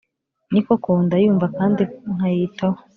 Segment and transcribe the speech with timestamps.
[0.51, 2.79] Ni koko ndayumva kandi nkayitaho,